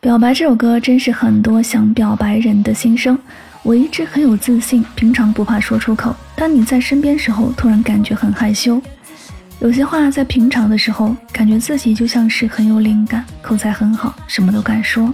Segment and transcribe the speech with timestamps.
[0.00, 3.18] 表白这首歌真是很多想表白人的心声。
[3.64, 8.80] 我一直很有自信，平常不怕说出口，当你在身边时候，突然感觉很害羞。
[9.58, 15.12] 有些话在平常的时候，感觉自己就像是很有灵感，口才很好，什么都敢说。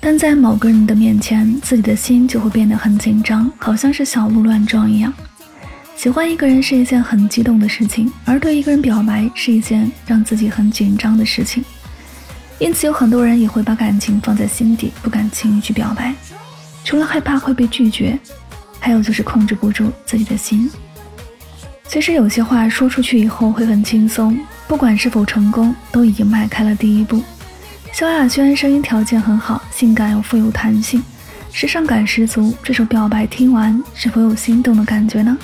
[0.00, 5.12] 但在某个人的面前，自己的心就会变得很紧张，好像是小鹿乱撞一样。
[5.94, 11.62] 喜欢一个人是一件很激动的事情，而对一个人表白是一件让自己很紧张的事情。
[12.62, 16.14] 因此，有很多人也会把感情放在心底，不敢轻易去表白。
[16.84, 18.16] 除了害怕会被拒绝，
[18.78, 20.70] 还有就是控制不住自己的心。
[21.88, 27.20] 其实有些话说出去以后会很轻松，不管是否成功，都已经迈开了第一步。
[27.92, 31.02] 萧亚轩声音条件很好，性感又富有弹性，
[31.50, 32.54] 时尚感十足。
[32.62, 35.36] 这首表白听完，是否有心动的感觉呢？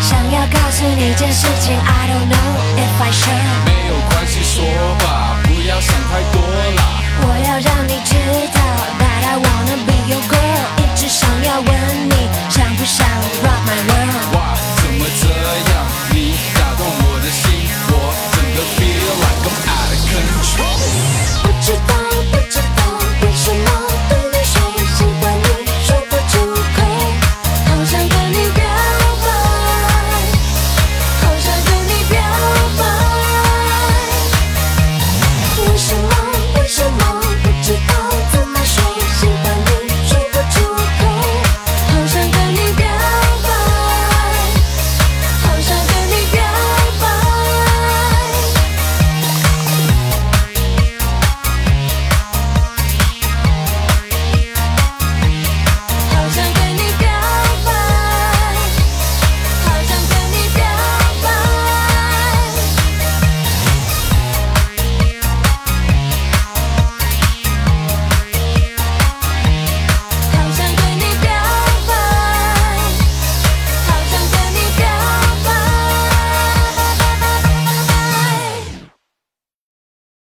[0.00, 2.49] 想要告诉你件事情，I don't know。